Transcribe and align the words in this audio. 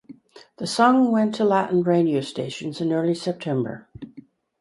The 0.57 0.65
song 0.65 1.11
went 1.11 1.35
to 1.35 1.43
Latin 1.45 1.83
radio 1.83 2.21
stations 2.21 2.81
in 2.81 2.91
early 2.91 3.13
September. 3.13 3.87